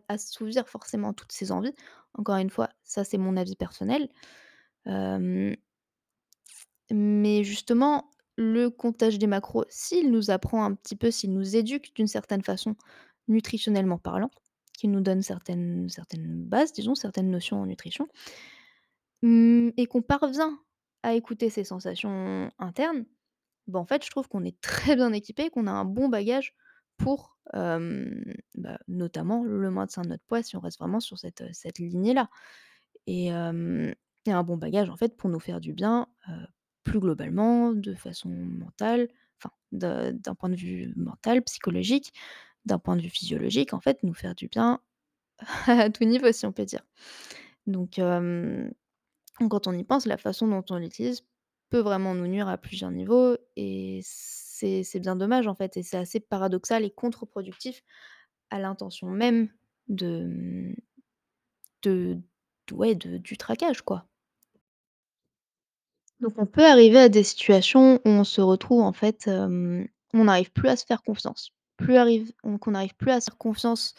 [0.08, 1.76] assouvir forcément toutes ses envies.
[2.16, 4.10] Encore une fois, ça c'est mon avis personnel.
[6.92, 8.09] Mais justement,
[8.40, 12.42] le comptage des macros, s'il nous apprend un petit peu, s'il nous éduque d'une certaine
[12.42, 12.76] façon,
[13.28, 14.32] nutritionnellement parlant,
[14.74, 18.08] qu'il nous donne certaines certaines bases, disons, certaines notions en nutrition,
[19.24, 20.58] mmh et qu'on parvient
[21.04, 23.06] à écouter ses sensations internes,
[23.68, 26.56] bah, en fait, je trouve qu'on est très bien équipé, qu'on a un bon bagage
[26.98, 31.80] pour, bah, notamment le maintien de notre poids si on reste vraiment sur cette, cette
[31.80, 32.30] lignée-là.
[33.06, 36.08] Et un bon bagage, en fait, pour nous faire du bien,
[36.84, 39.08] plus globalement, de façon mentale,
[39.42, 42.14] enfin, d'un point de vue mental, psychologique,
[42.66, 44.82] d'un point de vue physiologique, en fait, nous faire du bien
[45.68, 46.84] à tout niveau, si on peut dire.
[47.68, 48.00] Donc
[49.50, 51.22] quand on y pense, la façon dont on l'utilise
[51.70, 55.98] peut vraiment nous nuire à plusieurs niveaux et c'est bien dommage, en fait et c'est
[55.98, 57.82] assez paradoxal et contre-productif
[58.50, 59.50] à l'intention même
[59.88, 60.76] de,
[61.84, 62.20] de
[62.72, 64.09] ouais, de du traquage, quoi.
[66.20, 70.52] Donc on peut arriver à des situations où on se retrouve en fait, on n'arrive
[70.52, 71.52] plus à se faire confiance.
[71.78, 73.94] Plus arrive on qu'on n'arrive plus à se faire confiance,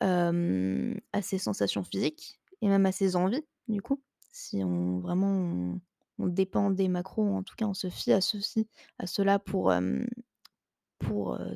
[0.00, 4.00] à ses sensations physiques et même à ses envies, du coup.
[4.30, 5.78] Si on vraiment
[6.18, 8.66] on dépend des macros, en tout cas on se fie à ceux-ci
[8.98, 9.74] à ceux-là pour,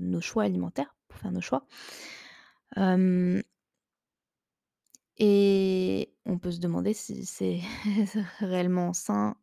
[0.00, 1.66] nos choix alimentaires, pour faire nos choix.
[5.18, 7.61] Et on peut se demander si c'est
[8.40, 9.37] réellement sain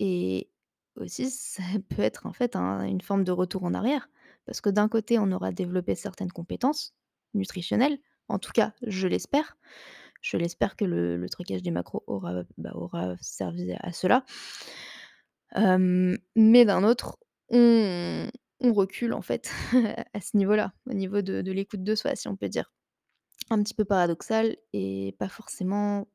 [0.00, 0.50] et
[0.96, 4.08] aussi ça peut être en fait un une forme de retour en arrière.
[4.46, 6.94] Parce que d'un côté, on aura développé certaines compétences
[7.34, 9.56] nutritionnelles, en tout cas, je l'espère.
[10.22, 12.72] Je l'espère que le trucage des macros aura, bah,
[13.20, 14.24] servi à cela.
[15.54, 17.18] Mais d'un autre,
[17.50, 18.28] on
[18.60, 19.50] on recule en fait
[20.14, 22.72] à ce niveau-là, au niveau de de l'écoute de soi, si on peut dire.
[23.50, 26.08] Un petit peu paradoxal et pas forcément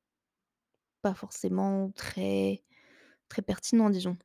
[1.01, 2.63] pas forcément très
[3.31, 4.17] très pertinent, disons.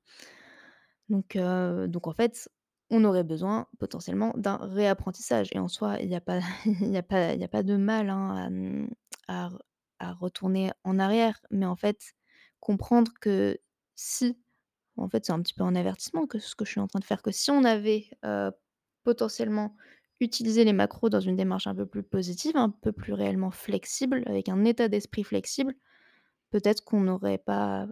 [1.08, 2.48] Donc donc en fait,
[2.90, 7.48] on aurait besoin potentiellement d'un réapprentissage et en soi, il y a pas a a
[7.48, 8.88] pas de mal, hein,
[9.28, 9.62] à, à re
[9.98, 11.40] à retourner en arrière.
[11.50, 12.14] Mais en fait,
[12.60, 13.58] comprendre que
[13.94, 14.38] si
[14.98, 17.00] en fait, c'est un petit peu un avertissement que ce que je suis en train
[17.00, 18.10] de faire, que si on avait,
[19.06, 19.76] potentiellement
[20.20, 24.24] utilisé les macros dans une démarche un peu plus positive, un peu plus réellement flexible,
[24.26, 25.74] avec un état d'esprit flexible,
[26.50, 27.86] peut-être qu'on n'aurait pas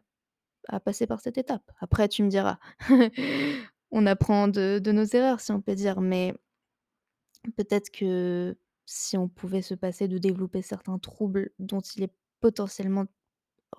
[0.69, 1.71] à passer par cette étape.
[1.81, 2.59] Après tu me diras,
[3.91, 6.35] on apprend de nos erreurs si on peut dire, mais
[7.57, 13.05] peut-être que si on pouvait se passer de développer certains troubles dont il est potentiellement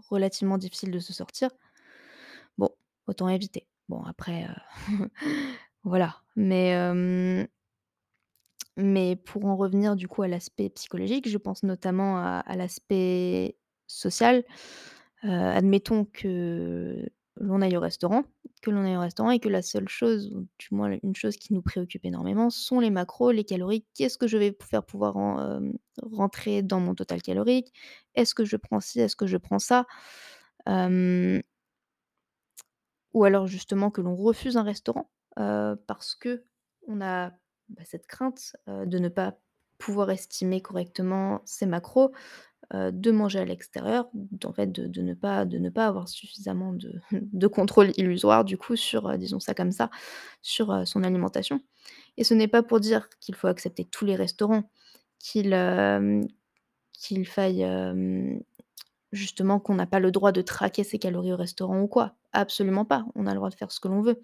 [0.09, 1.51] relativement difficile de se sortir,
[2.57, 2.69] bon,
[3.07, 3.67] autant éviter.
[3.89, 5.09] Bon après, heu,
[5.83, 7.47] voilà, mais hem
[8.77, 14.43] mais pour en revenir du coup à l'aspect psychologique, je pense notamment à l'aspect social.
[15.27, 17.05] Admettons que
[17.37, 18.23] l'on aille au restaurant
[18.61, 21.37] que l'on aille au restaurant et que la seule chose ou du moins une chose
[21.37, 23.85] qui nous préoccupe énormément sont les macros, les calories.
[23.93, 25.13] Qu'est-ce que je vais faire pouvoir
[26.01, 27.71] rentrer dans mon total calorique?
[28.15, 28.99] Est-ce que je prends ci?
[28.99, 29.85] Est-ce que je prends ça?
[33.13, 37.29] Ou alors justement que l'on refuse un restaurant, parce qu'on a,
[37.69, 39.37] bah, cette crainte, de ne pas
[39.77, 42.11] pouvoir estimer correctement ses macros,
[42.73, 46.73] heu, de manger à l'extérieur, d'en fait de ne pas de ne pas avoir suffisamment
[46.73, 49.89] de contrôle illusoire du coup sur, heu, disons ça comme ça,
[50.41, 51.61] sur, heu, son alimentation
[52.17, 54.69] et ce n'est pas pour dire qu'il faut accepter tous les restaurants,
[55.19, 55.53] qu'il,
[56.93, 57.63] qu'il faille,
[59.11, 62.15] justement qu'on n'a pas le droit de traquer ses calories au restaurant ou quoi.
[62.33, 64.21] Absolument pas, on a le droit de faire ce que l'on veut.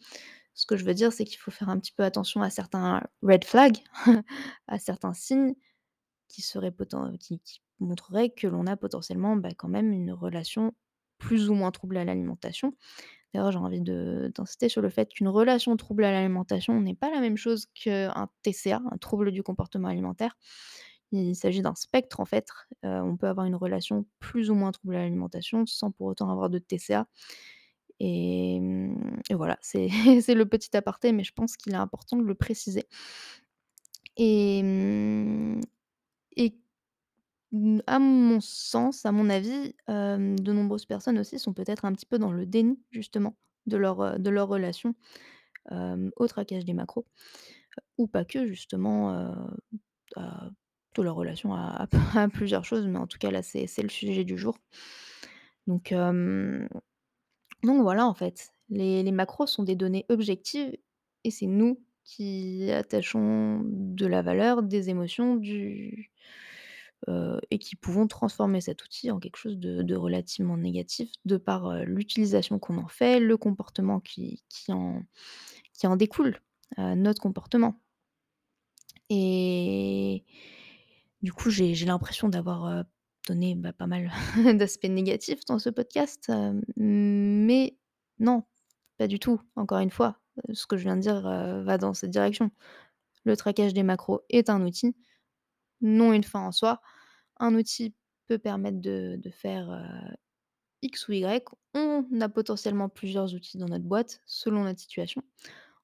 [0.56, 3.04] Ce que je veux dire, c'est qu'il faut faire un petit peu attention à certains
[3.24, 3.80] red flags,
[4.68, 5.56] à certains signes
[6.30, 10.74] qui seraient poten qui qui montreraient que l'on a potentiellement, bah, quand même une relation
[11.20, 12.74] plus ou moins troublée à l'alimentation.
[13.34, 17.22] D'ailleurs, j'ai envie d'insister sur le fait qu'une relation trouble à l'alimentation n'est pas la
[17.22, 20.38] même chose qu'un TCA, un trouble du comportement alimentaire.
[21.12, 22.48] Il s'agit d'un spectre en fait,
[22.86, 26.30] heu, on peut avoir une relation plus ou moins trouble à l'alimentation sans pour autant
[26.32, 27.08] avoir de TCA
[28.00, 29.90] et mmh et voilà, c'est
[30.36, 32.88] le petit aparté, mais je pense qu'il est important de le préciser
[34.18, 35.81] et mmh et
[37.88, 42.18] à mon sens, à mon avis, de nombreuses personnes aussi sont peut-être un petit peu
[42.20, 43.36] dans le déni justement
[43.68, 44.96] de leur, de leur relation,
[45.70, 47.06] au traquage des macros,
[47.98, 49.34] ou pas que justement,
[50.18, 51.88] de leur relation à
[52.34, 54.58] plusieurs choses, mais en tout cas là, c'est le sujet du jour.
[55.68, 55.94] Donc
[57.64, 60.76] donc voilà en fait, les les macros sont des données objectives
[61.24, 66.12] et c'est nous qui attachons de la valeur, des émotions, du
[67.10, 71.70] heu et qui pouvons transformer cet outil en quelque chose de relativement négatif de par,
[71.72, 75.04] heu, l'utilisation qu'on en fait, le comportement qui qui en
[75.74, 76.40] qui en découle,
[76.80, 77.80] heu, notre comportement.
[79.10, 80.24] Et
[81.22, 82.86] du coup, j'ai l'impression d'avoir,
[83.28, 84.12] donné, bah, pas mal
[84.58, 86.32] d'aspects négatifs dans ce podcast,
[86.78, 87.78] mais
[88.20, 88.44] non,
[88.98, 89.42] pas du tout.
[89.56, 90.20] Encore une fois,
[90.54, 92.52] ce que je viens de dire, va dans cette direction.
[93.26, 94.96] Le traquage des macros est un outil,
[95.82, 96.82] non une fin en soi.
[97.38, 97.96] Un outil
[98.28, 99.70] peut permettre de faire,
[100.82, 101.48] X ou Y.
[101.74, 105.24] On a potentiellement plusieurs outils dans notre boîte selon notre situation.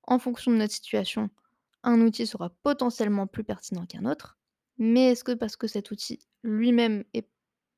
[0.03, 1.29] En fonction de notre situation,
[1.83, 4.37] un outil sera potentiellement plus pertinent qu'un autre,
[4.77, 7.29] mais est-ce que parce que cet outil lui-même est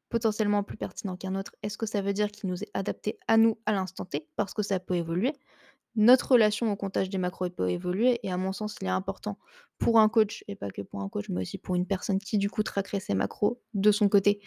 [0.10, 3.38] potentiellement plus pertinent qu'un autre, est-ce que ça veut dire qu'il nous est adapté à
[3.38, 4.28] nous à l'instant T?
[4.36, 5.34] Parce que ça peut évoluer?
[5.96, 9.38] Notre relation au comptage des macros peut évoluer et à mon sens, il est important
[9.80, 12.38] pour un coach et pas que pour un coach, mais aussi pour une personne qui
[12.38, 14.42] du coup traquerait ses macros de son côté,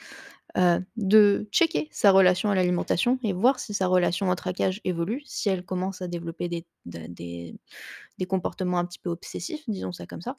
[0.58, 5.22] heu, de checker sa relation à l'alimentation et voir si sa relation au traquage évolue,
[5.26, 7.06] si elle commence à développer des de
[8.18, 10.38] des comportements un petit peu obsessifs, disons ça comme ça.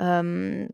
[0.00, 0.68] Hem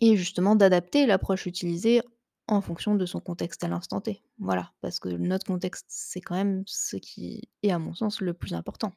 [0.00, 2.02] et justement d'adapter l'approche utilisée
[2.48, 4.22] en fonction de son contexte à l'instant T.
[4.38, 8.34] Voilà, parce que notre contexte, c'est quand même ce qui est à mon sens le
[8.34, 8.92] plus important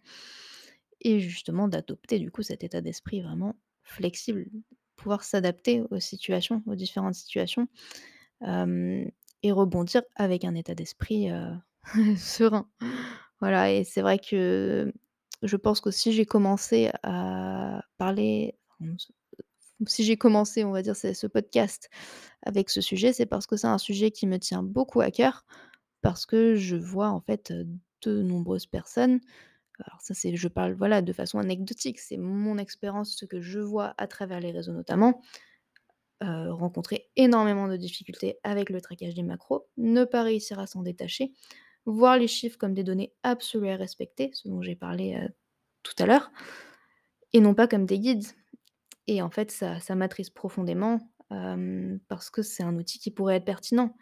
[1.02, 4.48] et justement d'adopter du coup cet état d'esprit vraiment flexible,
[4.96, 7.68] pouvoir s'adapter aux situations, aux différentes situations,
[8.42, 11.54] et rebondir avec un état d'esprit, heu,
[12.18, 12.70] serein.
[13.40, 14.94] Voilà et c'est vrai que
[15.44, 18.58] je pense que si j'ai commencé à parler
[19.88, 21.90] si j'ai commencé, on va dire, ce podcast
[22.44, 25.46] avec ce sujet, c'est parce que c'est un sujet qui me tient beaucoup à cœur,
[26.02, 27.54] parce que je vois en fait,
[28.02, 29.20] de nombreuses personnes.
[29.86, 33.60] Alors ça c'est je parle, voilà, de façon anecdotique, c'est mon expérience, ce que je
[33.60, 35.22] vois à travers les réseaux notamment,
[36.22, 41.32] rencontrer énormément de difficultés avec le traquage des macros, ne pas réussir à s'en détacher,
[41.86, 45.18] voir les chiffres comme des données absolues à respecter, ce dont j'ai parlé,
[45.84, 46.30] tout à l'heure
[47.32, 48.28] et non pas comme des guides
[49.10, 49.96] et en fait ça ça
[50.34, 51.00] profondément,
[52.08, 53.96] parce que c'est un outil qui pourrait être pertinent.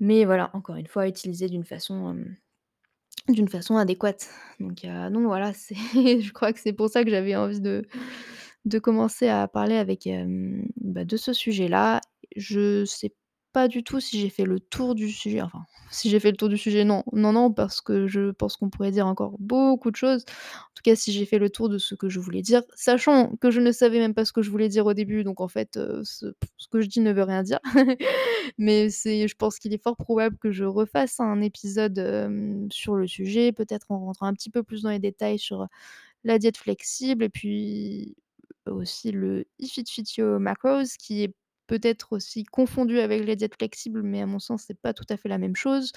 [0.00, 2.16] Mais voilà, encore une fois, utilisé d'une façon,
[3.28, 4.28] d'une façon adéquate.
[4.60, 5.74] Donc donc voilà, c'est
[6.20, 7.86] je crois que c'est pour ça que j'avais envie de
[8.64, 10.08] de commencer à parler avec,
[10.78, 12.00] bah, de ce sujet-là.
[12.36, 13.12] Je sais
[13.54, 16.36] pas du tout si j'ai fait le tour du sujet, enfin, si j'ai fait le
[16.36, 17.04] tour du sujet, non.
[17.12, 20.24] Non, non, parce que je pense qu'on pourrait dire encore beaucoup de choses.
[20.26, 23.34] En tout cas, si j'ai fait le tour de ce que je voulais dire, sachant
[23.36, 25.48] que je ne savais même pas ce que je voulais dire au début, donc en
[25.48, 26.34] fait, heu, ce
[26.70, 27.60] que je dis ne veut rien dire.
[28.58, 31.94] Mais c'est je pense qu'il est fort probable que je refasse un épisode,
[32.70, 35.66] sur le sujet, peut-être en rentrant un petit peu plus dans les détails sur,
[36.24, 38.16] la diète flexible et puis
[38.66, 41.34] aussi le If It Fits Your Macros qui est
[41.66, 45.16] peut-être aussi confondu avec les diètes flexibles, mais à mon sens, c'est pas tout à
[45.16, 45.92] fait la même chose.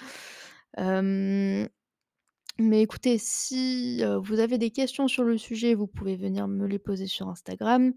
[2.60, 6.80] Mais écoutez, si, vous avez des questions sur le sujet, vous pouvez venir me les
[6.80, 7.94] poser sur Instagram.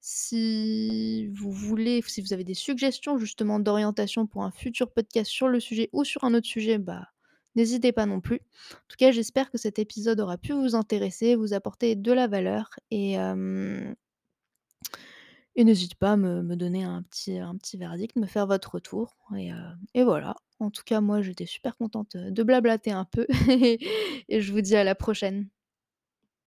[0.00, 5.48] Si vous voulez si vous avez des suggestions justement d'orientation pour un futur podcast sur
[5.48, 7.08] le sujet ou sur un autre sujet, bah,
[7.54, 8.40] n'hésitez pas non plus.
[8.74, 12.26] En tout cas, j'espère que cet épisode aura pu vous intéresser, vous apporter de la
[12.26, 13.16] valeur et
[15.56, 19.16] et n'hésitez pas à me donner un petit un petit verdict, me faire votre retour
[19.36, 19.56] et heu
[19.94, 20.34] et voilà.
[20.60, 23.26] En tout cas, moi, j'étais super contente, heu, de blablater un peu
[24.28, 25.48] et je vous dis à la prochaine.